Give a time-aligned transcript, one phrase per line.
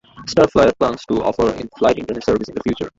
[0.27, 2.89] StarFlyer plans to offer in-flight Internet service in the future.